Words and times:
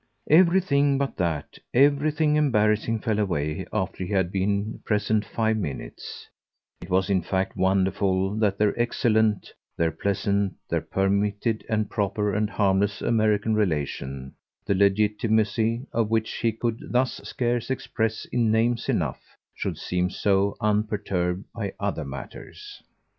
Everything 0.31 0.97
but 0.97 1.15
that, 1.17 1.59
everything 1.75 2.35
embarrassing 2.35 2.97
fell 2.97 3.19
away 3.19 3.67
after 3.71 4.03
he 4.03 4.11
had 4.11 4.31
been 4.31 4.79
present 4.83 5.23
five 5.23 5.57
minutes: 5.57 6.27
it 6.81 6.89
was 6.89 7.07
in 7.07 7.21
fact 7.21 7.55
wonderful 7.55 8.35
that 8.37 8.57
their 8.57 8.73
excellent, 8.81 9.53
their 9.77 9.91
pleasant, 9.91 10.55
their 10.67 10.81
permitted 10.81 11.63
and 11.69 11.87
proper 11.87 12.33
and 12.33 12.49
harmless 12.49 13.03
American 13.03 13.53
relation 13.53 14.33
the 14.65 14.73
legitimacy 14.73 15.85
of 15.93 16.09
which 16.09 16.31
he 16.37 16.51
could 16.51 16.79
thus 16.89 17.17
scarce 17.23 17.69
express 17.69 18.25
in 18.31 18.49
names 18.49 18.89
enough 18.89 19.21
should 19.53 19.77
seem 19.77 20.09
so 20.09 20.57
unperturbed 20.61 21.45
by 21.53 21.73
other 21.79 22.03
matters. 22.05 22.81